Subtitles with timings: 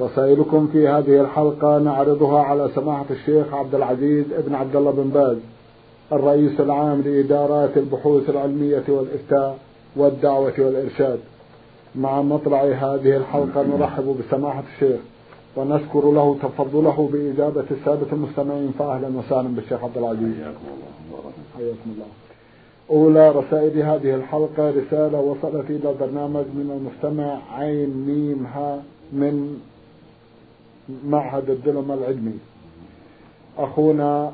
[0.00, 5.36] رسائلكم في هذه الحلقة نعرضها على سماحة الشيخ عبد العزيز ابن عبد الله بن باز
[6.12, 9.58] الرئيس العام لإدارات البحوث العلمية والإفتاء
[9.96, 11.18] والدعوة والإرشاد.
[11.94, 15.00] مع مطلع هذه الحلقة نرحب بسماحة الشيخ
[15.56, 20.34] ونشكر له تفضله بإجابة السادة المستمعين فأهلا وسهلا بالشيخ عبد العزيز.
[20.34, 22.06] حياكم الله حياكم الله.
[22.90, 29.60] أولى رسائل هذه الحلقة رسالة وصلت إلى البرنامج من المستمع عين ميم ها من
[31.06, 32.38] معهد الدلم العلمي.
[33.58, 34.32] أخونا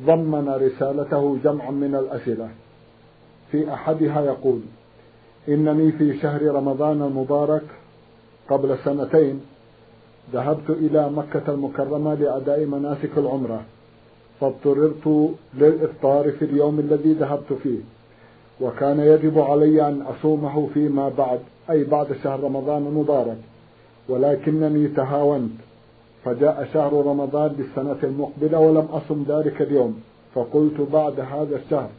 [0.00, 2.48] ضمن رسالته جمعا من الأسئلة.
[3.50, 4.60] في أحدها يقول
[5.48, 7.62] إنني في شهر رمضان المبارك
[8.50, 9.40] قبل سنتين
[10.32, 13.62] ذهبت إلى مكة المكرمة لأداء مناسك العمرة
[14.40, 17.78] فاضطررت للإفطار في اليوم الذي ذهبت فيه
[18.60, 21.40] وكان يجب علي أن أصومه فيما بعد
[21.70, 23.38] أي بعد شهر رمضان المبارك
[24.08, 25.63] ولكنني تهاونت.
[26.24, 30.00] فجاء شهر رمضان بالسنة المقبلة ولم أصم ذلك اليوم
[30.34, 31.90] فقلت بعد هذا الشهر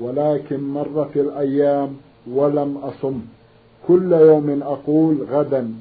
[0.00, 1.96] ولكن مرت الأيام
[2.30, 3.20] ولم أصم.
[3.88, 5.74] كل يوم أقول غدا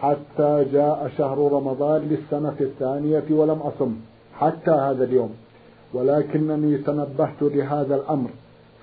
[0.00, 3.96] حتى جاء شهر رمضان للسنة الثانية ولم أصم
[4.38, 5.34] حتى هذا اليوم.
[5.94, 8.30] ولكنني تنبهت لهذا الأمر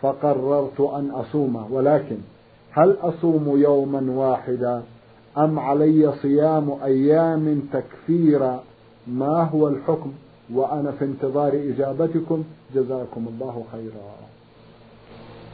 [0.02, 2.18] فقررت أن أصوم ولكن
[2.72, 4.84] هل أصوم يوما واحدا؟
[5.40, 8.64] أم علي صيام أيام تكفيرا؟
[9.08, 10.12] ما هو الحكم؟
[10.54, 12.44] وأنا في انتظار إجابتكم.
[12.76, 14.08] جزاكم الله خيرا.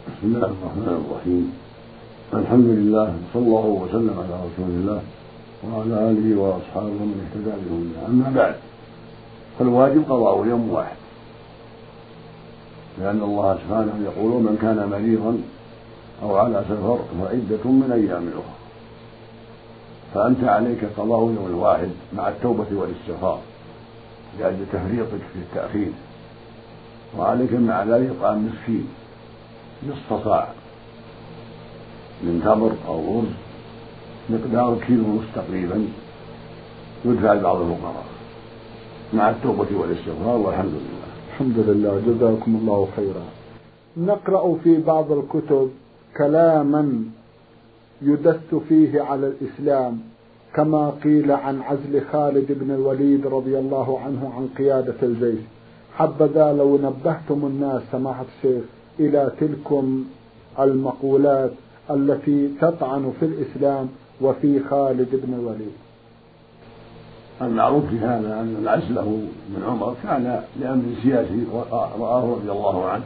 [0.07, 1.53] بسم الله الرحمن الرحيم.
[2.33, 5.01] الحمد لله صلى الله وسلم على رسول الله
[5.63, 7.93] وعلى آله وأصحابه من اهتدى بهم.
[8.07, 8.55] أما بعد
[9.59, 10.95] فالواجب قضاء يوم واحد.
[12.99, 15.37] لأن الله سبحانه يقول من كان مريضا
[16.23, 18.54] أو على سفر فعدة من أيام أخرى.
[20.15, 23.39] فأنت عليك قضاء يوم واحد مع التوبة والاستغفار
[24.39, 25.91] لأجل تفريطك في التأخير.
[27.17, 28.87] وعليك مع ذلك إطعام مسكين
[29.87, 30.47] نصف صاع
[32.23, 33.25] من تمر أو رز
[34.29, 35.87] مقدار كيلو ونصف تقريبا
[37.05, 38.05] يدفع لبعض الفقراء.
[39.13, 41.09] مع التوبة والاستغفار والحمد لله.
[41.29, 43.25] الحمد لله جزاكم الله خيرا.
[43.97, 45.71] نقرأ في بعض الكتب
[46.17, 47.03] كلاما
[48.01, 49.99] يدس فيه على الإسلام
[50.53, 55.39] كما قيل عن عزل خالد بن الوليد رضي الله عنه عن قيادة الجيش.
[55.95, 58.63] حبذا لو نبهتم الناس سماحة الشيخ
[58.99, 60.05] إلى تلكم
[60.59, 61.51] المقولات
[61.89, 63.87] التي تطعن في الإسلام
[64.21, 65.73] وفي خالد بن الوليد.
[67.41, 69.09] المعروف في هذا أن عزله
[69.49, 71.45] من عمر كان لأمر سياسي
[71.99, 73.03] رآه رضي الله عنه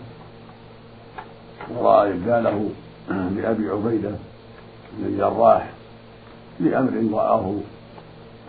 [1.78, 2.70] ورأى إبداله
[3.10, 4.12] لأبي عبيدة
[4.98, 5.70] بن الجراح
[6.60, 7.54] لأمر رآه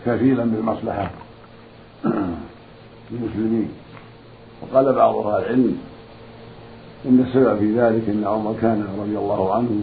[0.05, 1.11] كفيلا بالمصلحة.
[3.11, 3.69] للمسلمين
[4.61, 5.77] وقال بعض أهل العلم
[7.05, 9.81] إن السبب في ذلك أن عمر كان رضي الله عنه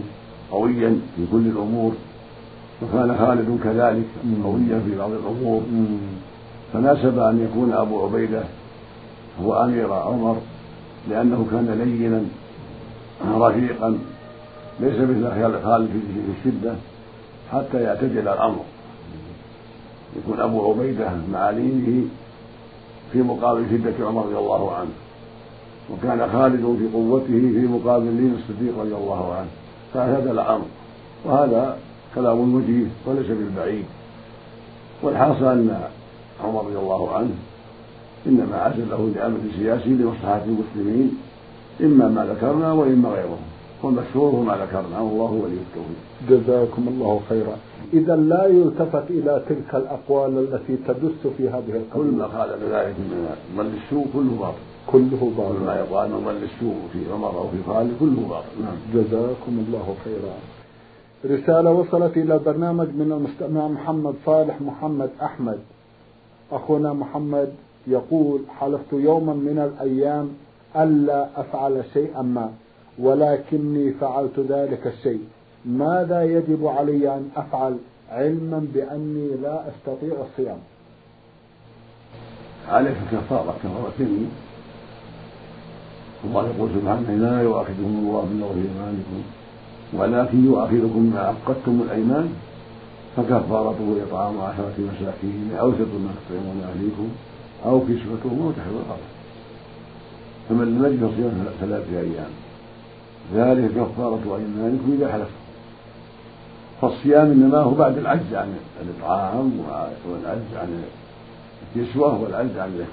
[0.51, 1.91] قويا في كل الأمور
[2.81, 4.05] وكان خالد كذلك
[4.43, 5.61] قويا في بعض الأمور.
[6.73, 8.43] فناسب أن يكون أبو عبيدة
[9.43, 10.37] هو أمير عمر
[11.09, 12.23] لأنه كان لينا
[13.47, 13.99] رفيقا
[14.79, 16.75] ليس مثل خالد في الشدة
[17.51, 18.63] حتى يعتدل الأمر.
[20.17, 22.07] يكون أبو عبيدة مع لينه
[23.11, 24.89] في مقابل شدة عمر رضي الله عنه
[25.91, 29.49] وكان خالد في قوته في مقابل لين الصديق رضي الله عنه.
[29.93, 30.65] فاعتدل الأمر.
[31.25, 31.77] وهذا
[32.15, 33.85] كلام وجيه وليس بالبعيد.
[35.03, 35.81] والحاصل أن
[36.43, 37.35] عمر رضي الله عنه
[38.27, 41.17] إنما عزله لأمر سياسي لمصلحة المسلمين
[41.81, 43.39] إما ما ذكرنا وإما غيره.
[43.83, 44.99] والمشهور هو ما ذكرنا.
[44.99, 46.01] والله ولي التوفيق.
[46.29, 47.57] جزاكم الله خيرا.
[47.93, 51.93] إذا لا يلتفت إلى تلك الأقوال التي تدس في هذه القضية.
[51.93, 54.57] كل ما قال بذلك من ظل السوء كله باطل.
[54.87, 55.59] كله باطل.
[55.59, 58.61] كل ما يقال من ظل السوء في عمر أو في خالد كله باطل.
[58.63, 58.77] نعم.
[58.93, 60.35] جزاكم الله خيرا.
[61.25, 65.59] رسالة وصلت إلى البرنامج من المستمع محمد صالح محمد أحمد.
[66.51, 67.49] أخونا محمد
[67.87, 70.29] يقول حلفت يوما من الأيام
[70.75, 72.49] ألا أفعل شيئا ما.
[72.99, 75.23] ولكني فعلت ذلك الشيء.
[75.65, 77.77] ماذا يجب علي أن أفعل
[78.11, 80.57] علما بأني لا أستطيع الصيام؟
[82.69, 83.55] عليك كفارة
[83.99, 84.31] يمين
[86.25, 89.21] الله يقول سبحانه لا يؤاخذكم الله باللغو في إيمانكم
[89.93, 92.33] ولكن يؤاخذكم ما عقدتم الإيمان
[93.17, 97.09] فكفارته اطعام عشرة مساكين اوسط ما تطعمون أهليكم
[97.65, 99.07] أو كسوتهم أو تحرير الأرض.
[100.49, 102.31] فمن لم يجد فصيام ثلاثة أيام
[103.35, 105.39] ذلك كفارة ايمانكم اذا حلفتم
[106.81, 109.51] فالصيام إنما هو بعد العجز عن الإطعام
[110.09, 110.83] والعجز عن
[111.75, 112.87] الكسوة والعجز عن ذلك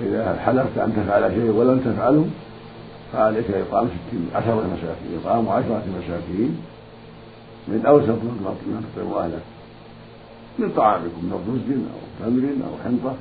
[0.00, 2.26] إذا حلفت أن تفعل شيء ولم تفعله
[3.12, 6.56] فعليك إطعام ستين عشرة مساكين إطعام عشرة مساكين
[7.68, 8.54] من أوسط ما
[8.94, 9.42] تطعم أهلك.
[10.58, 13.16] من طعامكم من رز أو تمر أو حنطة.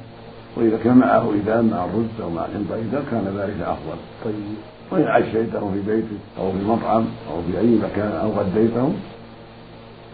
[0.58, 3.98] وإذا كان معه إذان مع الرز أو مع الحنطة إذا كان ذلك أفضل.
[4.26, 4.75] طيب.
[4.92, 8.96] وإن عشيته في بيتك أو في مطعم أو في أي مكان أو غديتهم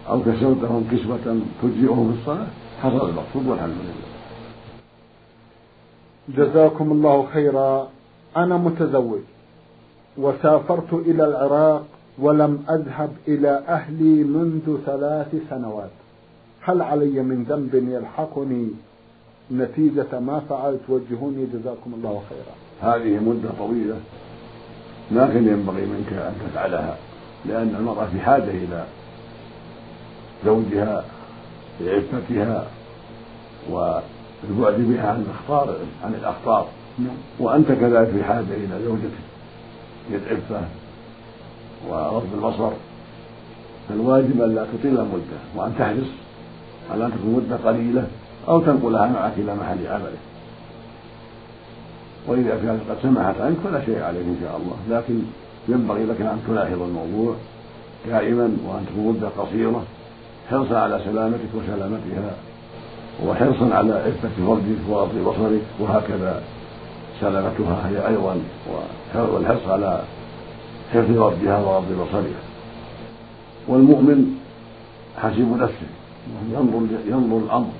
[0.08, 2.46] أو كسوتهم كسوة تجزئهم في الصلاة
[2.82, 4.02] حصل المقصود والحمد لله.
[6.28, 7.88] جزاكم الله خيرا.
[8.36, 9.20] أنا متزوج
[10.18, 11.84] وسافرت إلى العراق
[12.18, 15.90] ولم أذهب إلى أهلي منذ ثلاث سنوات.
[16.60, 18.68] هل علي من ذنب يلحقني
[19.52, 21.46] نتيجة ما فعلت؟ وجهوني.
[21.54, 22.54] جزاكم الله خيرا.
[22.94, 23.96] هذه مدة طويلة.
[25.14, 26.96] ما كان ينبغي منك أن تفعلها
[27.44, 28.84] لأن المرأة في حاجة إلى
[30.44, 31.04] زوجها
[31.80, 32.66] لعفتها
[33.70, 36.66] والبعد بها عن الأخطار عن الأخطار.
[36.98, 37.16] نعم.
[37.38, 39.22] وأنت كذلك في حاجة إلى زوجتك
[40.10, 40.66] للعفه
[41.88, 42.70] وغض البصر.
[43.88, 46.08] فالواجب أن لا تطيل المده وأن تحرص
[46.90, 48.06] على أن تكون مدة قليلة
[48.48, 50.31] أو تنقلها معك إلى محل عملك.
[52.26, 54.98] وإذا كانت قد سمحت عنك فلا شيء عليك إن شاء الله.
[54.98, 55.22] لكن
[55.68, 57.34] ينبغي لك أن تلاحظ الموضوع
[58.08, 59.82] دائما وأن تكون مده قصيرة
[60.50, 62.34] حرصا على سلامتك وسلامتها
[63.26, 66.42] وحرصا على عفة فرجك وغض بصرك وهكذا
[67.20, 68.36] سلامتها هي أيضا
[69.14, 70.02] والحرص على
[70.92, 72.42] حفظ فرجها وغض بصرها.
[73.68, 74.36] والمؤمن
[75.16, 75.90] حسيب نفسه
[76.52, 77.70] ينظر ينظر الأمر.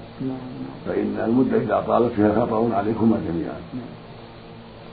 [0.86, 3.56] فإن المدة إذا طالت فيها خطر عليكما جميعا.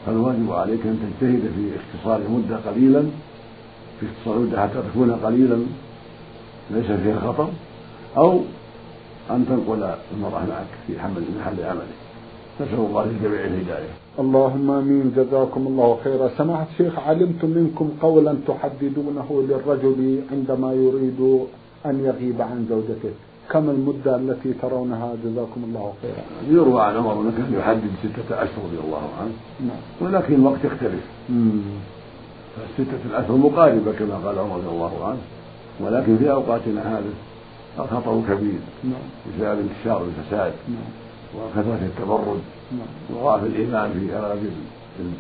[0.06, 3.04] فالواجب عليك أن تجتهد في اختصار المدة قليلا
[4.00, 5.60] في اختصار المدة حتى تكون قليلا
[6.72, 7.50] ليس فيها خطر
[8.18, 8.40] أو
[9.32, 12.00] أن تنقل المرأة معك في حمل محل عملك
[12.62, 13.90] نسأل الله للجميع الهداية.
[14.20, 15.14] اللهم آمين.
[15.16, 16.30] جزاكم الله خيرا.
[16.38, 21.20] سماحة الشيخ علمت منكم قولا تحددونه للرجل عندما يريد
[21.86, 23.14] أن يغيب عن زوجته.
[23.50, 26.24] كم المدة التي ترونها جزاكم الله خيرا؟
[26.62, 29.32] يروى عن عمر كان يحدد ستة أشهر رضي الله عنه.
[29.68, 29.82] نعم.
[30.02, 31.06] ولكن الوقت يختلف.
[32.56, 35.22] فالستة الأشهر مقاربة كما قال عمر رضي الله عنه.
[35.80, 37.14] ولكن في أوقاتنا هذه
[37.80, 38.60] الخطر كبير.
[38.84, 39.06] نعم.
[39.28, 40.54] بسبب انتشار الفساد.
[40.68, 40.90] نعم.
[41.36, 42.38] وكثرة التبرج
[42.72, 43.20] نعم.
[43.20, 44.52] وضعف الإيمان في أغلب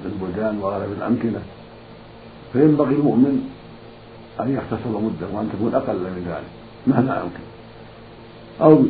[0.05, 1.41] البلدان وأغلب الأمكنة.
[2.53, 3.49] فينبغي المؤمن
[4.39, 6.49] أن يختصر مدة وأن تكون أقل من ذلك.
[6.87, 7.43] مهما أمكن.
[8.61, 8.83] أو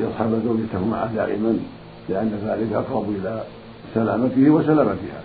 [0.00, 1.58] يصحب زوجته معه دائما
[2.08, 3.42] لأن ذلك أقرب إلى
[3.94, 5.22] سلامته وسلامتها.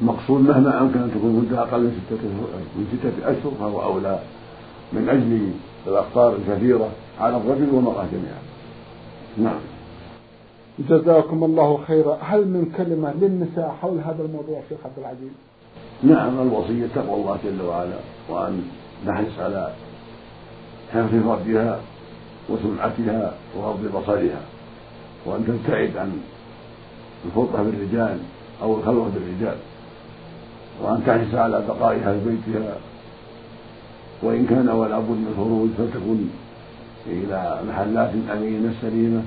[0.00, 2.28] المقصود مهما أمكن أن تكون مدة أقل من ستة
[2.76, 4.18] من ستة أشهر فهو أولى
[4.92, 5.50] من أجل
[5.86, 6.88] الأخطار الكثيرة
[7.20, 8.42] على الرجل والمرأة جميعا.
[9.38, 9.60] نعم.
[10.78, 12.18] جزاكم الله خيرا.
[12.20, 15.32] هل من كلمة للنساء حول هذا الموضوع شيخ عبد العزيز؟
[16.02, 17.96] نعم الوصية تقوى الله جل وعلا
[18.28, 18.62] وأن
[19.06, 19.72] نحرص على
[20.92, 21.80] حفظ فرجها
[22.48, 24.40] وسمعتها وغض بصرها.
[25.26, 26.20] وأن تبتعد عن
[27.26, 28.18] الفرقة بالرجال
[28.62, 29.56] أو الخلوة بالرجال.
[30.82, 32.76] وأن تحرص على بقائها في بيتها.
[34.22, 36.26] وإن كان ولا بد من الخروج فلتكن
[37.06, 39.22] إلى محلات أمينة سليمة.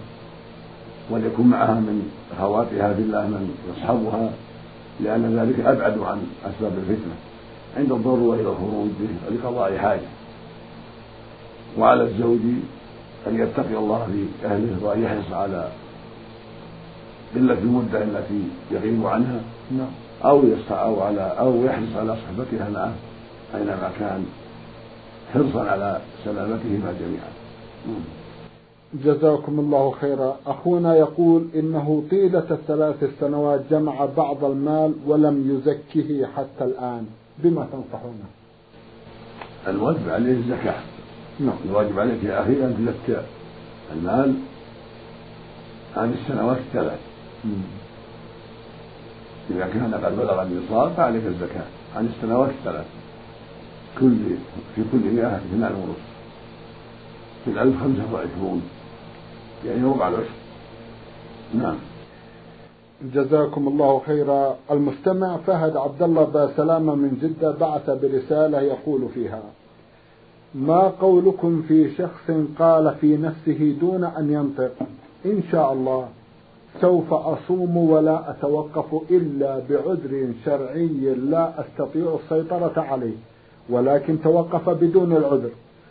[1.09, 4.31] وليكن معها من أخواتها في الله من يصحبها.
[5.00, 7.15] لأن ذلك أبعد عن أسباب الفتنة.
[7.77, 8.89] عند الضرورة إلى الخروج
[9.31, 10.07] لقضاء حاجة.
[11.77, 12.39] وعلى الزوج
[13.27, 15.69] أن يتقي الله في أهله وأن يحرص على
[17.36, 19.91] قلة المدة التي يغيب عنها نعم.
[20.25, 22.93] أو أو على أو يحرص على صحبتها معه
[23.55, 24.25] أينما كان
[25.33, 27.31] حرصا على سلامتهما جميعا.
[28.93, 30.38] جزاكم الله خيرا.
[30.47, 37.05] أخونا يقول إنه طيلة الثلاث سنوات جمع بعض المال ولم يزكه حتى الآن.
[37.38, 38.25] بما تنصحونه؟
[39.67, 40.97] الواجب عليه الزكاة.
[41.39, 41.56] نعم.
[41.65, 43.22] الواجب عليك يا أخي أن تزكى
[43.94, 44.34] المال
[45.98, 47.00] عن السنوات الثلاث.
[49.50, 51.65] إذا كان قد بلغ النصاب فعليك الزكاة
[51.96, 52.86] عن السنوات الثلاث.
[54.00, 54.15] كل
[54.75, 56.08] في كل مئة اثنان ونصف
[57.46, 58.62] في الألف خمسة وعشرون.
[59.65, 60.29] يعني ربع العشر
[61.53, 61.77] نعم.
[63.13, 64.58] جزاكم الله خيرا.
[64.72, 69.41] المستمع فهد عبد الله باسلامة من جدة بعث برسالة يقول فيها
[70.58, 74.72] ما قولكم في شخص قال في نفسه دون أن ينطق؟
[75.26, 76.08] إن شاء الله.
[76.82, 83.16] سوف أصوم ولا أتوقف إلا بعذر شرعي لا أستطيع السيطرة عليه
[83.70, 85.50] ولكن توقف بدون العذر.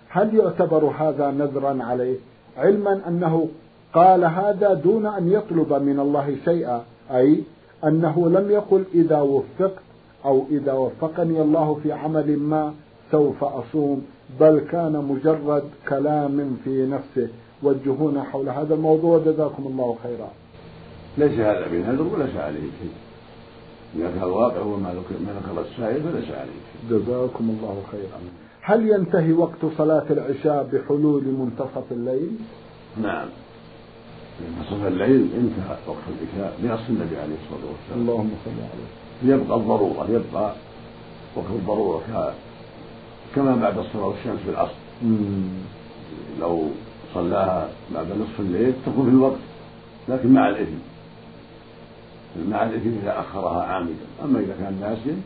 [0.09, 2.17] هل يعتبر هذا نذرا عليه؟
[2.57, 3.49] علما أنه
[3.95, 7.43] قال هذا دون أن يطلب من الله شيئا أي
[7.85, 9.83] أنه لم يقل إذا وفقت
[10.25, 12.75] أو إذا وفقني الله في عمل ما
[13.11, 14.16] سوف أصوم.
[14.41, 17.29] بل كان مجرد كلام في نفسه.
[17.63, 19.19] وجهونا حول هذا الموضوع.
[19.19, 20.29] جزاكم الله خيرا.
[21.19, 22.97] ليس هذا بنذر وليس عليه شيء.
[23.97, 26.91] إذا كان الواقع هو ما ذكر السائل فليس عليه شيء.
[26.91, 28.21] جزاكم الله خيرا.
[28.61, 32.31] هل ينتهي وقت صلاة العشاء بحلول منتصف الليل؟
[33.03, 33.29] نعم.
[34.59, 38.01] منتصف الليل انتهى وقت العشاء بنص النبي عليه الصلاة والسلام.
[38.01, 40.55] اللهم صل عليه يبقى الضرورة يبقى
[41.37, 42.35] وقت الضرورة.
[43.37, 44.75] كما بعد الصلاة والشمس في العصر.
[46.41, 46.63] لو
[47.15, 49.39] صلاها بعد نصف الليل تكون في الوقت
[50.09, 50.79] لكن مع الإثم
[52.51, 54.07] مع الإثم إذا أخرها عامدا.
[54.25, 55.17] أما إذا كان ناسيا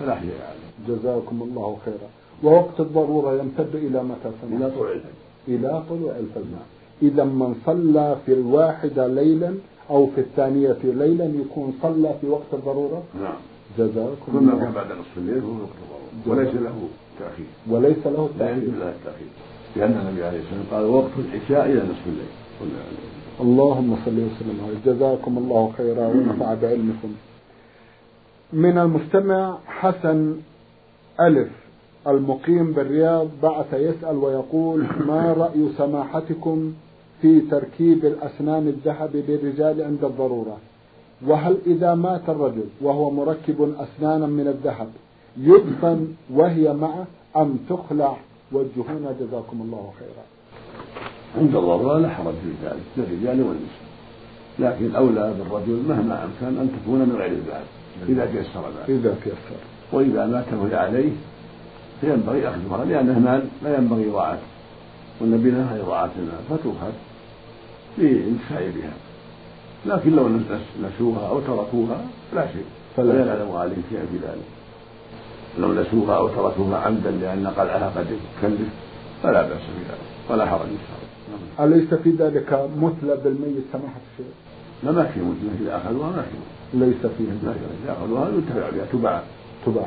[0.00, 2.08] فلا شيء عليه جزاكم الله خيرا.
[2.42, 5.10] ووقت الضرورة يمتد إلى متى سمع؟ إلى طلوع الفجر.
[5.48, 6.62] إلى طلوع الفجر.
[7.02, 9.54] إذا من صلى في الواحدة ليلا
[9.90, 13.34] أو في الثانية ليلا يكون صلى في وقت الضرورة؟ نعم.
[13.78, 14.58] جزاكم الله.
[14.58, 16.38] كان بعد نصف الليل هو وقت الضرورة.
[16.38, 16.88] وليس له.
[17.20, 19.32] تأخير وليس له تأخير لا يجوز له التأخير.
[19.76, 22.32] لأن النبي عليه الصلاة والسلام قال وقت العشاء إلى نصف الليل.
[23.40, 27.12] اللهم صل وسلم عليه جزاكم الله خيرا ونفع بعلمكم.
[28.52, 30.36] من المستمع حسن
[31.20, 31.48] ألف
[32.06, 36.72] المقيم بالرياض بعث يسأل ويقول ما رأي سماحتكم
[37.22, 40.56] في تركيب الأسنان الذهب للرجال عند الضرورة؟
[41.26, 44.88] وهل إذا مات الرجل وهو مركب أسنانا من الذهب
[45.36, 47.06] يدفن وهي معه
[47.36, 48.16] أم تخلع
[48.52, 50.24] وجهونا جزاكم الله خيرا.
[51.38, 53.90] عند الضرورة لا حرج في ذلك للرجال والنساء.
[54.58, 57.64] لكن الأولى بالرجل مهما أمكن أن تكون من غير الذهب
[58.08, 58.90] إذا تيسر ذلك.
[58.90, 59.60] إذا تيسر.
[59.92, 61.10] وإذا مات وهي عليه
[62.00, 64.48] فينبغي أخذها لأنه مال لا ينبغي إضاعته
[65.20, 66.92] والنبي نهى إضاعة المال فتؤخذ
[67.98, 68.92] للانتفاع بها.
[69.86, 70.28] لكن لو
[70.82, 72.64] نسوها أو تركوها لا شيء.
[72.96, 73.26] فلا.
[73.26, 74.59] يعلم عليهم شيئا في ذلك.
[75.58, 78.68] لو نسوها أو تركوها عمدا لأن قلعها قد يكلف
[79.22, 81.76] فلا بأس في ذلك ولا حرج إن شاء الله.
[81.76, 84.34] أليس في ذلك مثلى بالميت سماحة الشيخ؟
[84.82, 86.78] لا ما في مثلى إذا أخذوها ما في.
[86.78, 87.50] ليس فيه.
[87.84, 89.22] إذا أخذوها ينتفع بها تباع.
[89.66, 89.86] تباع.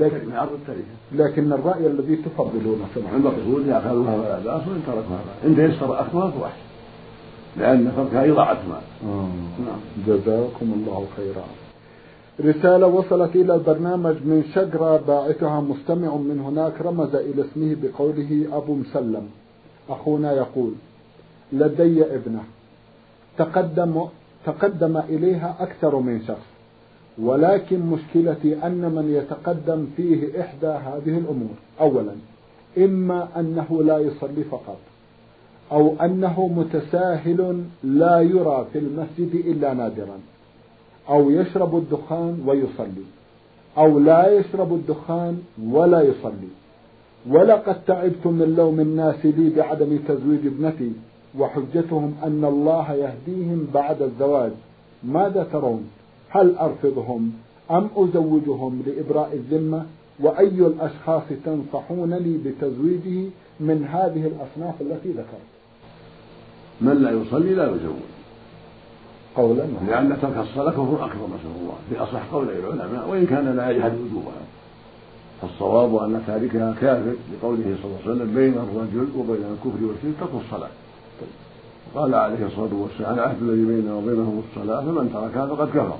[0.00, 0.58] لكن عرض
[1.12, 6.44] لكن الرأي الذي تفضلونه سماحة المقصود إذا أخذوها فلا بأس وإن تركوها تيسر أخذها فهو
[6.44, 6.64] أحسن
[7.56, 9.10] لأن تركها إضاعة مال.
[9.10, 9.28] آه.
[9.66, 9.80] نعم.
[10.06, 11.44] جزاكم الله خيرا.
[12.40, 18.74] رسالة وصلت إلى البرنامج من شجرة باعثها مستمع من هناك رمز إلى اسمه بقوله أبو
[18.74, 19.28] مسلم.
[19.88, 20.72] أخونا يقول
[21.52, 22.44] لدي ابنة.
[23.38, 24.06] تقدم
[24.46, 26.46] تقدم إليها أكثر من شخص.
[27.18, 31.54] ولكن مشكلتي أن من يتقدم فيه إحدى هذه الأمور.
[31.80, 32.12] أولا
[32.78, 34.78] إما أنه لا يصلي فقط
[35.72, 40.18] أو أنه متساهل لا يرى في المسجد إلا نادرا.
[41.08, 43.04] أو يشرب الدخان ويصلي
[43.78, 46.48] أو لا يشرب الدخان ولا يصلي.
[47.28, 50.92] ولقد تعبت من لوم الناس لي بعدم تزويج ابنتي
[51.38, 54.52] وحجتهم أن الله يهديهم بعد الزواج.
[55.04, 55.90] ماذا ترون؟
[56.28, 57.32] هل أرفضهم
[57.70, 59.86] أم أزوجهم لإبراء الذمة؟
[60.20, 63.30] وأي الأشخاص تنصحونني بتزويجه
[63.60, 65.50] من هذه الأصناف التي ذكرت؟
[66.80, 68.13] من لا يصلي لا يزوج.
[69.36, 71.74] قولا لأن ترك الصلاة كفر أكبر نسأل الله.
[71.90, 74.42] في أصح قول العلماء وإن كان لا يجحد وجوبها.
[75.42, 80.42] فالصواب أن تاركها كافر لقوله صلى الله عليه وسلم بين الرجل وبين الكفر والشرك ترك
[80.44, 80.70] الصلاة.
[81.94, 85.98] قال عليه الصلاة والسلام العهد الذي بيننا وبينهم الصلاة فمن تركها فقد كفر.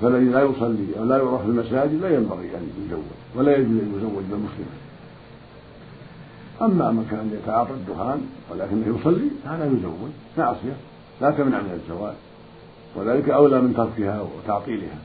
[0.00, 3.02] فالذي لا يصلي أو لا يروح في المساجد لا ينبغي أن يزوج
[3.36, 4.66] ولا يجوز أن يزوج بالمسلم
[6.62, 8.20] أما من كان يتعاطى الدخان
[8.50, 10.76] ولكنه يصلي فهذا يزوج معصية
[11.20, 12.14] لا تمنع من الزواج.
[12.96, 14.98] وذلك أولى من تركها وتعطيلها.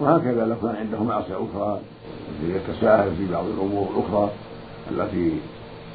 [0.00, 1.80] وهكذا لو كان عنده معصية أخرى
[2.44, 4.30] يتساهل في بعض الأمور الأخرى
[4.90, 5.32] التي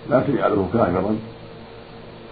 [0.10, 1.16] لا تجعله كافرا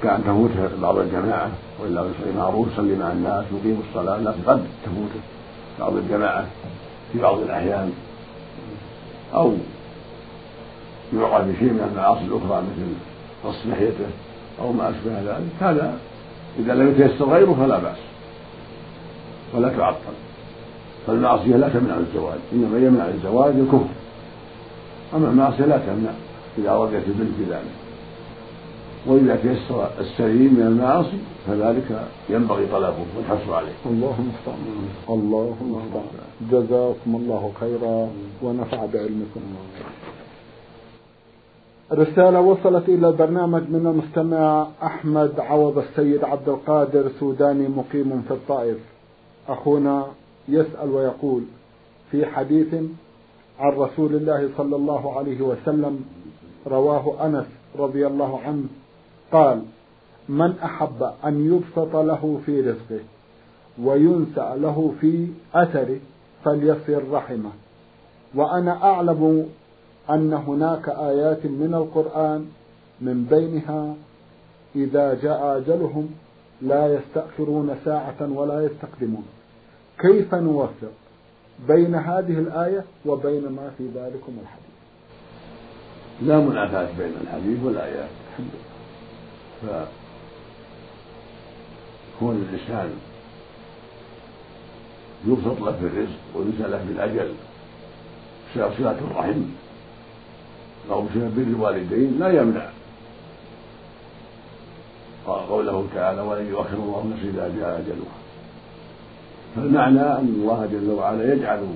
[0.04, 1.50] كأن تفوته بعض الجماعة
[1.80, 5.22] وإلا يصلي معروف يصلي مع الناس يقيم الصلاة لكن قد تفوته
[5.80, 6.46] بعض الجماعة
[7.14, 7.94] في بعض الأحيان.
[9.34, 9.54] أو
[11.14, 12.94] يوقع في شيء من المعاصي الأخرى مثل
[13.44, 14.10] قص لحيته
[14.62, 15.52] أو ما أشبه ذلك.
[15.60, 15.98] هذا
[16.60, 17.98] إذا لم يتيسر غيره فلا بأس
[19.54, 20.16] ولا تعطل
[21.08, 23.88] فالمعصية لا تمنع الزواج إنما يمنع الزواج الكفر
[25.14, 26.12] أما المعصية لا تمنع
[26.58, 27.88] إذا رضيت البنت بذلك
[29.08, 33.72] وإذا تيسر السليم من المعاصي فذلك ينبغي طلبه والحرص عليه.
[33.86, 34.90] الله المستعان.
[35.10, 36.06] الله المستعان.
[36.52, 38.10] جزاكم الله خيرا
[38.44, 39.42] ونفع بعلمكم.
[41.92, 48.78] رسالة وصلت إلى البرنامج من المستمع أحمد عوض السيد عبد القادر سوداني مقيم في الطائف.
[49.50, 50.08] أخونا
[50.48, 51.44] يسأل ويقول
[52.12, 52.74] في حديث
[53.60, 56.06] عن رسول الله صلى الله عليه وسلم
[56.68, 57.46] رواه أنس
[57.78, 58.64] رضي الله عنه
[59.32, 59.62] قال
[60.30, 63.04] من أحب أن يبسط له في رزقه
[63.84, 66.00] وينسأ له في أثره
[66.46, 67.52] فليصل رحمه
[68.36, 69.50] وأنا أعلم
[70.10, 72.50] أن هناك آيات من القرآن
[73.02, 73.96] من بينها
[74.76, 76.10] إذا جاء أجلهم
[76.62, 79.26] لا يستأخرون ساعة ولا يستقدمون.
[80.00, 80.92] كيف نوفق
[81.68, 84.68] بين هذه الآية وبين ما في ذلكم الحديث؟
[86.22, 88.10] لا منافاة بين الحديث والآيات.
[89.62, 89.88] فكون
[92.36, 92.94] الإنسان
[95.26, 97.34] يبسط له في الرزق وينسى له بالأجل
[98.54, 99.42] صلة الرحم
[100.92, 102.70] أو بسبب بر الوالدين لا يمنع.
[105.26, 108.18] قوله تعالى ولن يؤخر الله نفسا إذا جاء أجلها.
[109.56, 111.68] فالمعنى أن الله جل وعلا يجعل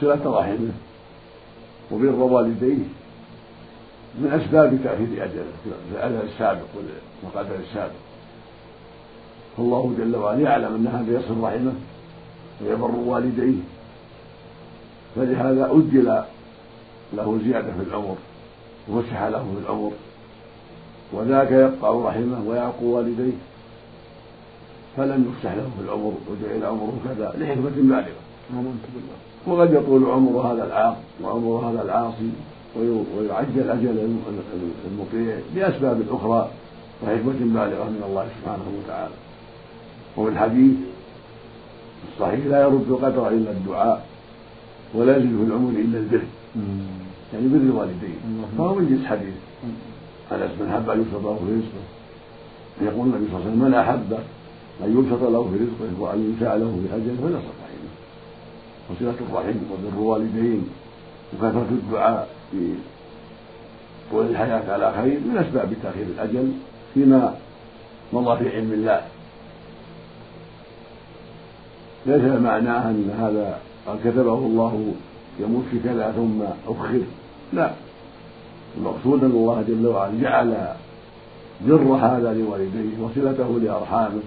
[0.00, 0.72] صلة رحمه
[1.90, 2.84] وبر والديه
[4.14, 6.66] من أسباب تأخير أجله في الأجل السابق
[7.22, 8.00] والقدر السابق.
[9.56, 11.72] فالله جل وعلا يعلم أن هذا يصل رحمه
[12.60, 13.60] ويبر والديه.
[15.16, 16.22] فلهذا أجل
[17.12, 18.16] له زيادة في العمر
[18.88, 19.92] وفسح له في العمر
[21.12, 23.32] وذاك يقطع رحمه ويعقو والديه
[24.96, 28.04] فلم يفسح له في العمر وجعل عمره كذا لحكمة بالغة.
[29.46, 32.30] وقد يطول عمر هذا العاق وعمر هذا العاصي
[32.76, 34.18] ويعجل أجل
[34.90, 36.50] المطيع بأسباب أخرى
[37.02, 39.14] وحكمة بالغة من الله سبحانه وتعالى.
[40.16, 40.74] وفي الحديث
[42.12, 44.06] الصحيح لا يرد القدر إلا الدعاء
[44.94, 46.22] ولا يزيد في العمر إلا البر.
[47.32, 48.18] يعني بر الوالدين.
[48.58, 49.34] فهو من جنس حديث؟
[50.32, 51.84] أنس من أحب أن يبسط له في رزقه؟
[52.82, 54.12] يقول النبي صلى الله عليه وسلم من أحب
[54.84, 57.90] أن يبسط له في رزقه وأن ينفع له في أجله فليصل رحمه
[58.90, 60.68] وصلة الرحم وبر الوالدين
[61.32, 62.74] وكثرة الدعاء في
[64.10, 66.52] طول الحياة على خير من أسباب تأخير الأجل
[66.94, 67.34] فيما
[68.12, 69.00] مضى في علم الله.
[72.06, 74.94] ليس معناه أن هذا قد كتبه الله
[75.38, 77.00] يموت في كذا ثم أخر.
[77.52, 77.70] لا.
[78.76, 80.74] المقصود أن الله جل وعلا جعل
[81.60, 84.20] بر هذا لوالديه وصلته لأرحامه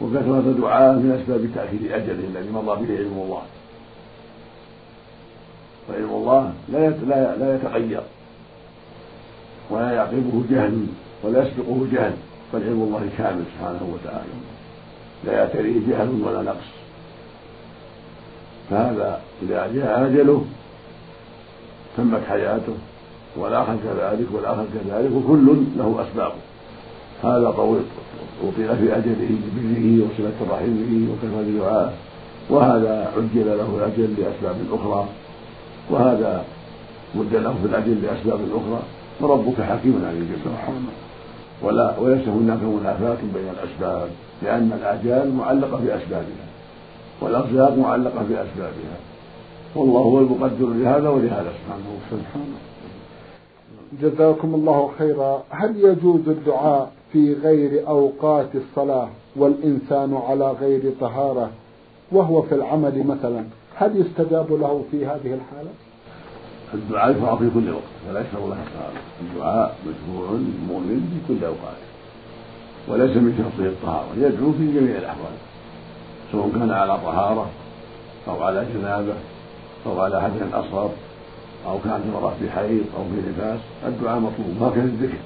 [0.00, 3.42] وكثرة دعاءه من أسباب تأخير أجله الذي مضى به علم الله.
[5.90, 8.02] وعلم الله لا لا يتغير.
[9.70, 10.86] ولا يعقبه جهل
[11.22, 12.12] ولا يسبقه جهل.
[12.54, 14.32] بل علم الله كامل سبحانه وتعالى.
[15.24, 16.81] لا يعتريه جهل ولا نقص.
[18.72, 20.44] فهذا إذا جاء أجله
[21.96, 22.74] تمت حياته
[23.36, 26.34] والآخر كذلك والآخر كذلك وكل له أسبابه.
[27.24, 27.82] هذا طويل
[28.42, 31.92] أطيل في أجله ببره وصلة رحمه وكثرة دعائه
[32.50, 35.06] وهذا عجل له الأجل لأسباب أخرى.
[35.90, 36.44] وهذا
[37.14, 38.82] مد له في الأجل لأسباب أخرى.
[39.20, 40.50] وربك حكيم عليم جل
[41.62, 44.08] ولا وليس هناك منافاة بين الأسباب
[44.42, 46.51] لأن الآجال معلقة بأسبابها.
[47.22, 48.96] والأرزاق معلقة بأسبابها.
[49.74, 51.52] والله هو المقدر لهذا ولهذا.
[51.64, 52.58] سبحانه وتعالى.
[54.02, 55.42] جزاكم الله خيرا.
[55.50, 61.50] هل يجوز الدعاء في غير أوقات الصلاة والإنسان على غير طهارة
[62.12, 65.70] وهو في العمل مثلا؟ هل يستجاب له في هذه الحالة؟
[66.74, 70.30] الدعاء يشرع في كل وقت فلا يشرع له الطهارة الدعاء مشروع
[70.68, 71.76] مؤمن في كل أوقات
[72.88, 75.32] وليس من شرطه الطهارة يدعو في جميع الأحوال.
[76.32, 77.46] سواء كان على طهارة
[78.28, 79.14] أو على جنابة
[79.86, 80.90] أو على حدث أصغر
[81.66, 85.18] أو كانت المرأة في حيض أو في نفاس الدعاء مطلوب وهكذا الذكر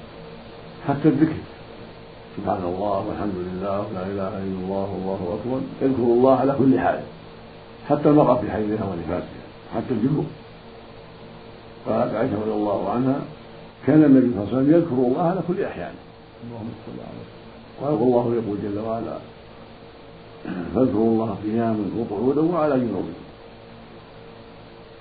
[0.87, 1.35] حتى الذكر.
[2.37, 5.61] سبحان الله والحمد لله ولا إله إلا الله والله أكبر.
[5.81, 6.99] يذكر الله على كل حال
[7.89, 9.43] حتى المرأة في حيضها ونفاسها
[9.75, 10.25] حتى الجنوب
[11.87, 13.19] قالت عائشة رضي الله عنها
[13.87, 16.01] كان النبي صلى الله عليه وسلم يذكر الله على كل احيانه
[16.43, 19.17] اللهم صل على وسلم والله يقول جل وعلا
[20.75, 23.27] فاذكروا الله قياما وقعودا وعلى جنوبهم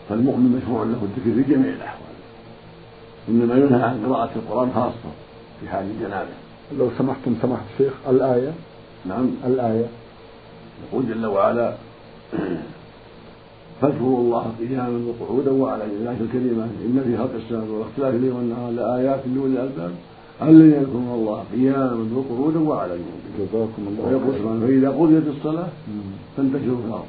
[0.08, 2.16] فالمؤمن مشروع له الذكر في جميع الأحوال.
[3.28, 5.10] إنما ينهى عن قراءة القرآن خاصة
[5.60, 6.28] في حال الجنابة.
[6.78, 8.52] لو سمحتم سمحت الشيخ الآية؟
[9.06, 9.30] نعم.
[9.46, 9.86] الآية.
[10.88, 11.74] يقول جل وعلا
[13.80, 19.20] فاذكروا الله قياما وقعودا وعلى الآية الكريمة إن في خلق السماوات واختلاف الليل والنهار لآيات
[19.26, 19.94] لأولي الألباب.
[20.42, 25.68] الذين يذكرون الله قياما وقعودا وعلى جنوبهم جزاكم الله ويقول سبحانه فإذا قضيت الصلاة
[26.36, 27.06] فانتشروا في الأرض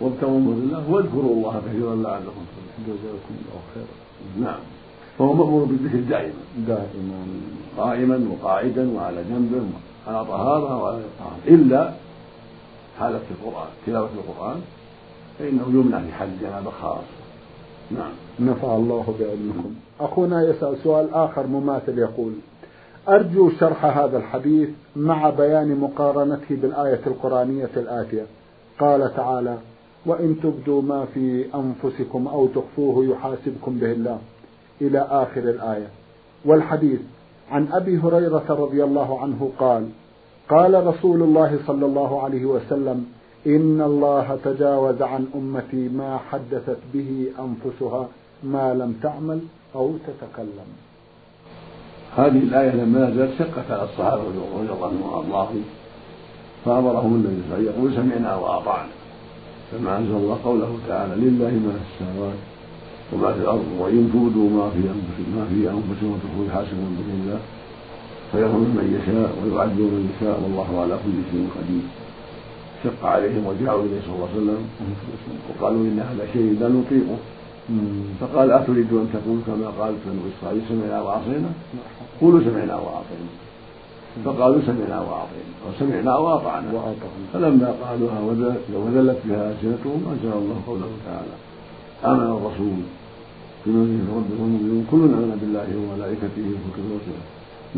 [0.00, 2.84] وابتغوا من الله واذكروا الله كثيرا لعلكم تفلحون.
[2.86, 4.46] جزاكم الله خيرا.
[4.46, 4.60] نعم.
[5.18, 6.42] فهو مأمور بالذكر دائما.
[6.66, 7.26] دائما.
[7.78, 9.62] قائما وقاعدا وعلى جنبه
[10.06, 11.54] على طهارة وعلى طهارة.
[11.54, 11.92] إلا
[12.98, 13.68] حالة القرآن.
[13.86, 14.60] تلاوة القرآن.
[15.38, 17.20] فإنه يمنع في حال الجنابة خاصة
[17.90, 18.12] نعم.
[18.40, 22.32] نفع الله بعلمكم أخونا يسأل سؤال آخر مماثل يقول
[23.08, 28.26] أرجو شرح هذا الحديث مع بيان مقارنته بالآية القرآنية الآتية.
[28.78, 29.58] قال تعالى
[30.06, 34.18] وإن تبدوا ما في أنفسكم أو تخفوه يحاسبكم به الله.
[34.80, 35.86] إلى آخر الآية.
[36.44, 37.00] والحديث
[37.50, 39.88] عن أبي هريرة رضي الله عنه قال
[40.48, 43.06] قال رسول الله صلى الله عليه وسلم
[43.46, 48.08] إن الله تجاوز عن أمتي ما حدثت به أنفسها
[48.44, 49.40] ما لم تعمل
[49.74, 50.89] أو تتكلم.
[52.16, 55.64] هذه الآية لما نزلت شقت على الصحابة رضي الله عنهم وأرضاهم.
[56.64, 58.88] فأمرهم النبي صلى الله عليه وسلم يقول سمعنا وأطعنا.
[59.72, 62.40] كما أنزل الله قوله تعالى لله ما في السماوات
[63.12, 67.40] وما في الأرض وإن تبدوا ما في أنفسكم ما في أنفسكم وتخفوا يحاسبكم به الله
[68.32, 71.84] فيغفر من يشاء ويعذب من يشاء والله على كل شيء قدير.
[72.84, 74.62] شق عليهم وجاءوا إليه صلى الله عليه وسلم
[75.48, 77.18] وقالوا إن هذا شيء لا نطيقه.
[78.20, 81.50] فقال أتريد أن تقول كما قالت بنو إسرائيل سمعنا وعصينا
[82.20, 83.30] قولوا سمعنا وأعطينا.
[84.24, 85.54] فقالوا سمعنا وأعطينا.
[85.66, 86.68] وسمعنا وأطعنا.
[87.32, 88.20] فلما قالوها
[88.84, 91.34] وذلت بها السنتهم انزل الله قوله تعالى.
[92.10, 92.80] آمن الرسول
[93.66, 94.82] بما فيه ربه والمؤمنون.
[94.90, 97.24] كل آمن بالله وملائكته وكتبه ورسله.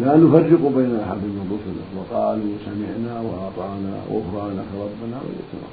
[0.03, 1.87] لا نفرق بين أحد من رسله.
[1.99, 5.69] وقالوا سمعنا وأطعنا غفرانك ربنا المصير.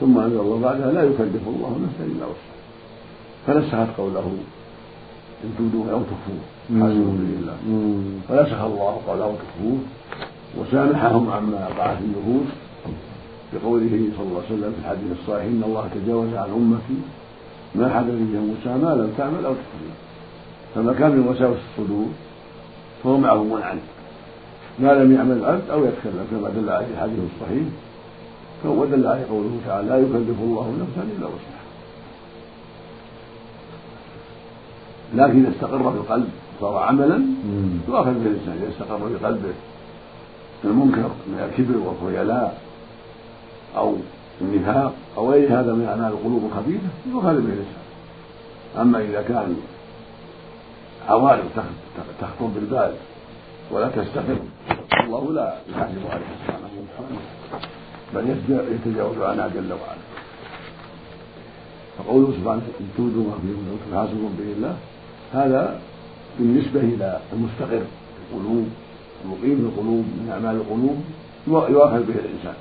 [0.00, 2.55] ثم أنزل الله بعدها لا يكلف الله نفسا إلا وسعها.
[3.46, 4.36] فنسخت قوله.
[5.44, 6.42] إن تبدوه أو تخفوه.
[6.80, 7.56] حاسبوا به الله
[8.28, 9.78] فنسخ الله قوله أو تخفوه.
[10.58, 12.50] وسامحهم عما وقعت النفوس
[13.52, 16.98] بقوله صلى الله عليه وسلم في الحديث الصحيح إن الله تجاوز عن أمتي.
[17.74, 19.90] ما حدث به موسى ما لم تعمل أو تخفي
[20.74, 22.06] فما كان من وساوس الصدور
[23.04, 23.80] فهو معفو عنه
[24.78, 27.66] ما لم يعمل العبد أو يتكلم كما دل عليه الحديث الصحيح.
[28.64, 31.55] ودل عليه قوله تعالى لا يكلف الله نفسا إلا وسعها.
[35.14, 36.28] لكن إذا استقر في القلب
[36.60, 37.22] صار عملا
[37.88, 38.58] يؤاخذ به الإنسان.
[38.62, 39.54] إذا استقر في قلبه
[40.64, 42.60] المنكر من الكبر والخيلاء
[43.76, 43.94] أو
[44.40, 47.86] النفاق أو غير هذا من أعمال القلوب الخبيثه يؤاخذ به الإنسان.
[48.80, 49.56] أما إذا كان
[51.08, 51.44] عوارض
[52.20, 52.92] تخطر بالبال
[53.70, 54.38] ولا تستقر
[55.04, 57.18] الله لا يحاسب عليها سبحانه وتعالى
[58.14, 58.24] بل
[58.74, 60.06] يتجاوز عنها جل وعلا.
[61.98, 63.48] فقوله سبحانه إن تودوا ما في
[63.92, 64.76] تحاسبكم به الله
[65.32, 65.80] هذا
[66.38, 68.68] بالنسبة إلى المستقر في القلوب
[69.24, 71.04] المقيم في القلوب من أعمال القلوب
[71.46, 72.54] يؤاخذ به الإنسان.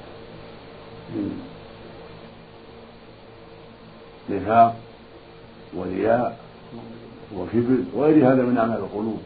[1.15, 1.41] من
[4.30, 4.75] نفاق
[5.78, 6.38] ورياء
[7.38, 9.19] وكبر وغير هذا من أعمال القلوب.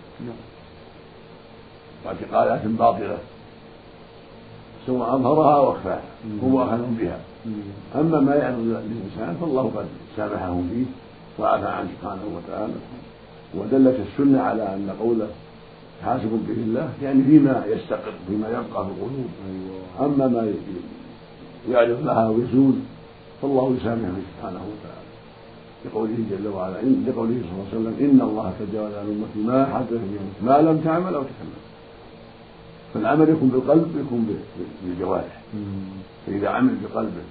[2.06, 3.18] واعتقادات باطلة.
[4.88, 6.02] سواء أظهرها أو أخفاها
[6.44, 7.20] هو اخذ بها.
[7.96, 9.86] أما ما يعرض للإنسان فالله قد
[10.18, 10.86] سامحه فيه
[11.40, 12.74] وعفى عنه سبحانه وتعالى.
[13.56, 15.28] ودلت السنة على أن قوله
[16.06, 19.30] حاسب به الله يعني فيما يستقر فيما يبقى في القلوب.
[20.00, 20.54] أما ما
[21.70, 22.74] يعرض لها ويزول
[23.42, 25.00] فالله يسامحه سبحانه وتعالى.
[25.86, 29.66] لقوله جل وعلا إن لقوله صلى الله عليه وسلم إن الله تجاوز عن أمتي ما
[29.66, 31.60] حدث في ما لم تعمل أو تكلم
[32.94, 34.40] فالعمل يكون بالقلب يكون
[34.84, 35.42] بالجوارح
[36.26, 37.24] فإذا عمل بقلبه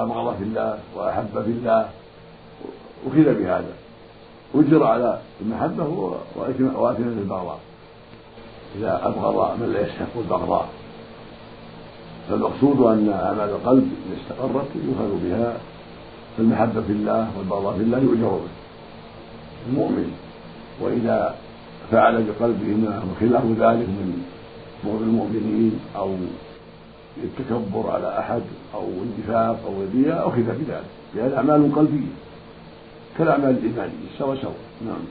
[0.00, 1.88] أبغض في الله وأحب في الله
[3.06, 3.72] أخذ بهذا.
[4.54, 5.84] أجر على المحبة
[6.36, 7.58] وأثنى البغضاء.
[8.78, 10.68] إذا أبغض من لا يستحق البغضاء
[12.28, 15.56] فالمقصود أن أعمال القلب إذا استقرت يؤخذ بها
[16.36, 18.62] فالمحبة في الله والبغضاء في الله يؤجر به.
[19.68, 20.12] المؤمن
[20.80, 21.34] وإذا
[21.90, 24.22] فعل بقلبه ما خلاف ذلك من
[24.84, 26.14] بغض المؤمنين أو
[27.24, 28.42] التكبر على أحد
[28.74, 30.84] أو النفاق أو الرياء أخذ بذلك
[31.14, 32.12] لأن أعمال قلبية
[33.18, 34.50] كالأعمال الإيمانية سوا سوا.
[34.86, 35.04] نعم.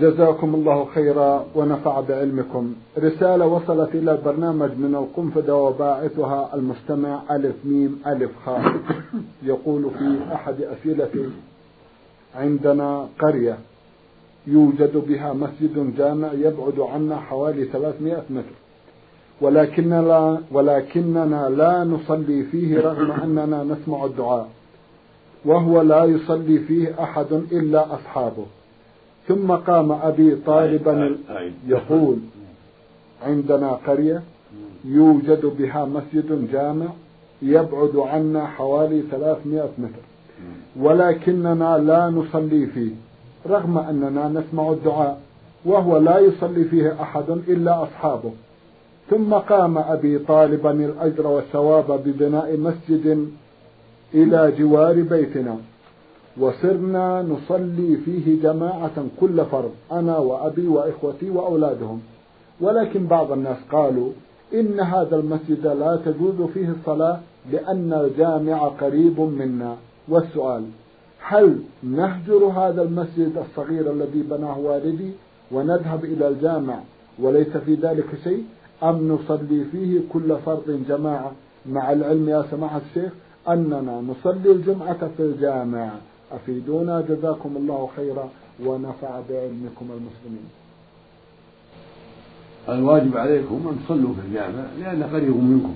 [0.00, 2.74] جزاكم الله خيرا ونفع بعلمكم.
[2.98, 8.74] رسالة وصلت إلى البرنامج من القنفذة وباعثها المستمع ألف ميم ألف خاء.
[9.42, 11.30] يقول في أحد أسئلته
[12.34, 13.58] عندنا قرية
[14.46, 18.54] يوجد بها مسجد جامع يبعد عنا حوالي 300 متر.
[19.40, 24.48] ولكننا ولكننا لا نصلي فيه رغم أننا نسمع الدعاء.
[25.44, 28.46] وهو لا يصلي فيه أحد إلا أصحابه.
[29.28, 31.16] ثم قام أبي طالبا
[31.68, 32.16] يقول
[33.22, 34.22] عندنا قرية
[34.84, 36.86] يوجد بها مسجد جامع
[37.42, 40.04] يبعد عنا حوالي 300 متر
[40.80, 42.90] ولكننا لا نصلي فيه
[43.46, 45.20] رغم أننا نسمع الدعاء
[45.64, 48.32] وهو لا يصلي فيه أحد إلا أصحابه.
[49.10, 53.28] ثم قام أبي طالبا الأجر والثواب ببناء مسجد
[54.14, 55.56] إلى جوار بيتنا.
[56.40, 62.00] وصرنا نصلي فيه جماعة كل فرض أنا وأبي وإخوتي وأولادهم.
[62.60, 64.10] ولكن بعض الناس قالوا
[64.54, 67.20] إن هذا المسجد لا تجوز فيه الصلاة
[67.52, 69.76] لأن الجامع قريب منا.
[70.08, 70.64] والسؤال
[71.20, 75.10] هل نهجر هذا المسجد الصغير الذي بناه والدي
[75.52, 76.78] ونذهب إلى الجامع
[77.18, 78.44] وليس في ذلك شيء؟
[78.82, 81.32] أم نصلي فيه كل فرض جماعة؟
[81.66, 83.12] مع العلم يا سماحة الشيخ
[83.48, 85.90] أننا نصلي الجمعة في الجامع.
[86.32, 88.28] أفيدونا جزاكم الله خيرا
[88.64, 90.48] ونفع بعلمكم المسلمين.
[92.68, 95.74] الواجب عليكم أن تصلوا في الجامع لأن قريب منكم.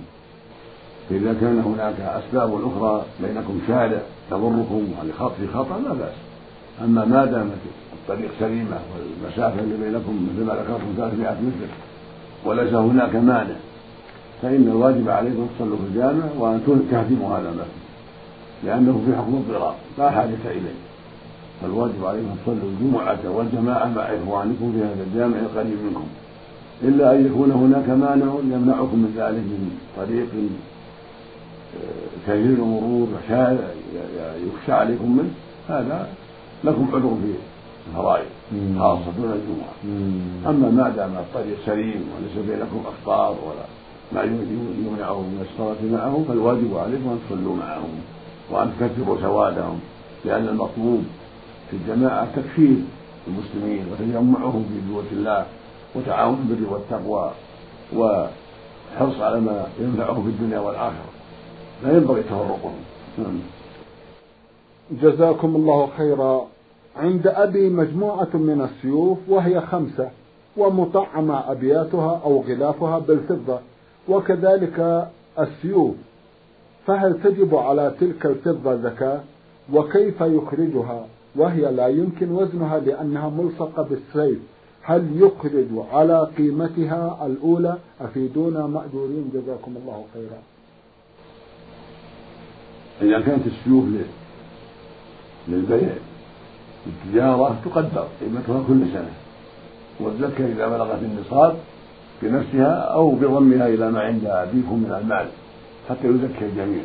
[1.11, 4.01] فإذا كان هناك أسباب أخرى بينكم شارع
[4.31, 4.87] تضركم
[5.39, 6.15] في خطأ لا بأس.
[6.85, 7.59] أما ما دامت
[7.93, 11.73] الطريق سليمة والمسافة اللي بينكم مثل ما ذكرتم 300 متر
[12.45, 13.57] وليس هناك مانع
[14.43, 17.79] فإن الواجب عليكم تصلوا في الجامع وأن تهدموا هذا المسجد.
[18.65, 20.79] لأنه في حكم الضرار لا حاجة إليه.
[21.63, 26.07] فالواجب عليكم تصلوا الجمعة والجماعة مع إخوانكم في هذا الجامع القريب منكم.
[26.83, 30.29] إلا أن يكون هناك مانع يمنعكم من ذلك من طريق
[32.27, 33.09] كثير المرور
[34.47, 35.31] يخشى عليكم منه.
[35.69, 36.09] هذا
[36.65, 37.35] لكم عذر في
[37.91, 38.27] الفرائض
[38.79, 39.73] خاصة دون الجمعة
[40.47, 43.65] أما ما دام الطريق سليم وليس بينكم أخطار ولا
[44.13, 47.91] ما يمنعهم من الصلاة معهم فالواجب عليكم أن تصلوا معهم
[48.51, 49.81] وأن تكثروا سوادهم
[50.25, 51.05] لأن المطلوب
[51.71, 52.77] في الجماعة تكفير
[53.29, 55.47] المسلمين وتجمعهم في بيوت الله
[55.95, 57.31] وتعاون البر والتقوى
[57.97, 61.11] وحرص على ما ينفعه في الدنيا والآخرة.
[61.85, 62.75] لا ينبغي تفرقهم.
[63.19, 63.39] نعم.
[64.91, 66.47] جزاكم الله خيرا.
[66.97, 70.11] عند أبي مجموعة من السيوف وهي خمسة
[70.57, 73.59] ومطعمة أبياتها أو غلافها بالفضة.
[74.09, 75.95] وكذلك السيوف.
[76.87, 79.21] فهل تجب على تلك الفضة زكاة
[79.73, 84.39] وكيف يخرجها؟ وهي لا يمكن وزنها لأنها ملصقة بالسيف
[84.83, 89.31] هل يخرج على قيمتها الأولى؟ أفيدونا مأجورين.
[89.35, 90.41] جزاكم الله خيرا.
[93.03, 93.85] إذا كانت السيوف
[95.49, 95.89] للبيع
[96.87, 99.11] للتجارة تقدر قيمتها كل سنة.
[100.01, 101.57] والزكاة إذا بلغت النصاب
[102.23, 105.27] بنفسها أو بضمها إلى ما عند أبيكم من المال
[105.89, 106.83] حتى يزكي الجميع.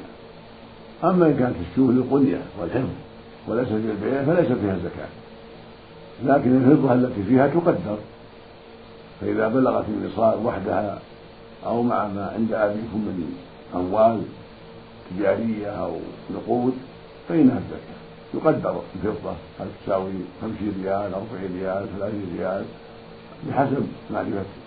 [1.03, 2.89] أما إن كانت السيوف للقنية والحفظ
[3.47, 5.09] وليست للبيع فليس فيها زكاة
[6.25, 7.97] لكن الفضة التي فيها تقدر.
[9.21, 10.99] فإذا بلغت النصاب وحدها
[11.65, 13.37] أو مع ما عند أبيكم من
[13.75, 14.21] أموال
[15.09, 15.97] تجارية أو
[16.35, 16.73] نقود
[17.29, 18.03] فإنها الزكاة.
[18.33, 22.63] يقدر الفضة هل تساوي خمسين ريال أربعين ريال ثلاثين ريال
[23.47, 24.62] بحسب معرفة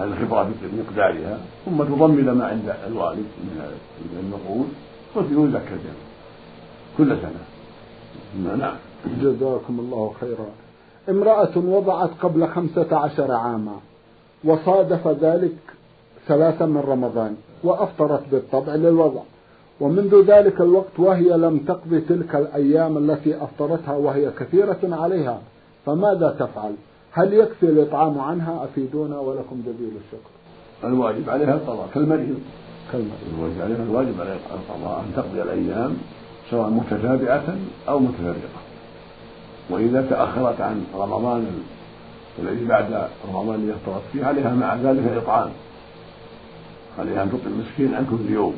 [0.00, 3.26] الخبرة بمقدارها ثم تضم إلى ما عند الوالد
[4.00, 4.68] من النقود
[5.16, 6.08] ويزكى الجميع
[6.98, 8.56] كل سنة.
[8.56, 8.74] نعم.
[9.20, 10.46] جزاكم الله خيرا.
[11.08, 13.76] امرأة وضعت قبل خمسة عشر عاما
[14.44, 15.56] وصادف ذلك
[16.26, 19.20] ثلاثة من رمضان وأفطرت بالطبع للوضع.
[19.80, 25.40] ومنذ ذلك الوقت وهي لم تقضي تلك الأيام التي أفطرتها وهي كثيرة عليها.
[25.86, 26.74] فماذا تفعل؟
[27.18, 30.30] هل يكفي الإطعام عنها؟ أفيدونا ولكم جزيل الشكر.
[30.84, 32.38] الواجب عليها القضاء كالمريض.
[32.92, 33.12] كالمريض.
[33.34, 35.96] الواجب عليها الواجب عليها القضاء أن تقضي الأيام
[36.50, 37.56] سواء متتابعة
[37.88, 38.60] أو متفرقة.
[39.70, 41.62] وإذا تأخرت عن رمضان
[42.38, 45.50] الذي بعد رمضان الذي افطرت فيه عليها مع ذلك إطعام
[46.98, 48.54] عليها أن تطعم مسكين عن كل يوم.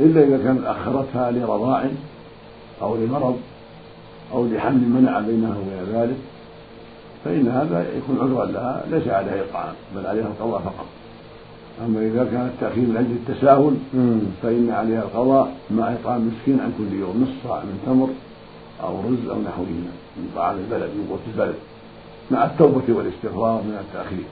[0.00, 1.90] إلا إذا كانت أخرتها لرضاع
[2.82, 3.38] أو لمرض
[4.32, 6.16] أو لحمل منع بينها وبين ذلك
[7.26, 10.86] فإن هذا يكون عذرا لها ليس عليها إطعام بل عليها القضاء فقط.
[11.86, 13.74] أما إذا كان التأخير من أجل التساهل
[14.42, 18.08] فإن عليها القضاء مع إطعام مسكين عن كل يوم نصف صاع من تمر
[18.82, 21.54] أو رز أو نحوهما من طعام البلد من قوت البلد
[22.30, 24.26] مع التوبة والاستغفار من التأخير.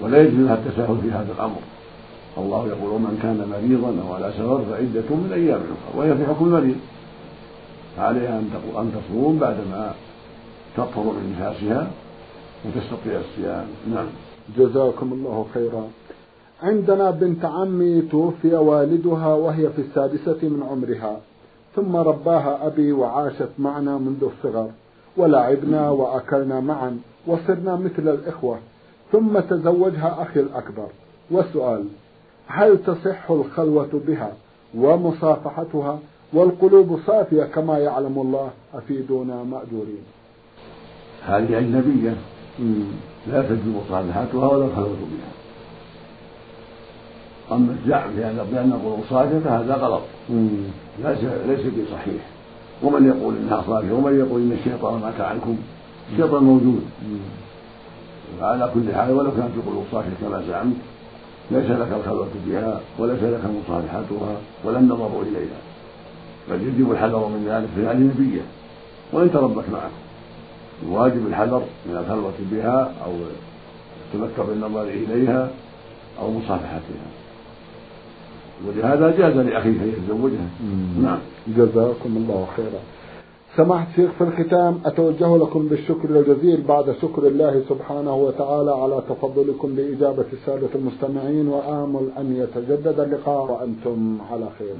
[0.00, 1.60] ولا يجوز لها التساهل في هذا الأمر.
[2.38, 6.44] الله يقول ومن كان مريضا أو على سفر فعدة من أيام أخرى وهي في حكم
[6.44, 6.76] المريض.
[7.96, 8.38] فعليها
[8.78, 9.94] أن تصوم بعدما
[10.78, 11.90] تطهر من نفاسها
[12.64, 13.66] وتستطيع الصيام.
[13.94, 14.06] نعم.
[14.58, 15.88] جزاكم الله خيرا.
[16.62, 21.20] عندنا بنت عمي توفي والدها وهي في السادسة من عمرها
[21.76, 24.70] ثم رباها أبي وعاشت معنا منذ الصغر
[25.16, 28.58] ولعبنا وأكلنا معا وصرنا مثل الإخوة
[29.12, 30.88] ثم تزوجها أخي الأكبر.
[31.30, 31.84] والسؤال
[32.46, 34.32] هل تصح الخلوة بها
[34.74, 35.98] ومصافحتها
[36.32, 40.17] والقلوب صافية كما يعلم الله أفيدونا مأجورين؟
[41.26, 42.14] هذه أجنبية.
[43.26, 45.32] لا تجوز مصافحتها ولا الخلوة بها.
[47.56, 48.10] أما الزعم
[48.52, 50.02] بأن القلوب صافية فهذا غلط.
[51.04, 52.22] ليس ليس بصحيح.
[52.82, 55.56] ومن يقول انها صافيه ومن يقول إن الشيطان مات عنكم
[56.12, 56.82] الشيطان موجود.
[58.40, 60.76] وعلى كل حال ولو كانت القلوب صافيه كما زعمت
[61.50, 65.58] ليس لك الخلوة بها وليس لك مصالحتها ولا النظر إليها.
[66.50, 68.40] بل يجب الحذر من ذلك في هذه نبية
[69.12, 69.90] وإن تربت معك
[70.86, 73.12] الواجب الحذر من الخلوة بها أو
[74.14, 75.50] التمتع بالنظر إليها
[76.20, 77.08] أو مصافحتها.
[78.66, 80.48] ولهذا جاز لأخيك أن يتزوجها.
[81.02, 81.18] نعم.
[81.48, 82.80] جزاكم الله خيرا.
[83.56, 89.74] سماحة الشيخ في الختام أتوجه لكم بالشكر الجزيل بعد شكر الله سبحانه وتعالى على تفضلكم
[89.74, 94.74] بإجابة السادة المستمعين وآمل أن يتجدد اللقاء وأنتم على خير.